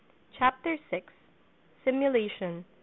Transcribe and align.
CHAPTER 0.33 0.79
VI. 0.89 1.03
Simulation. 1.83 2.65